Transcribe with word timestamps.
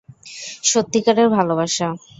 সত্যি 0.63 0.99
কারের 1.05 1.27
ভালোবাসা। 1.29 1.87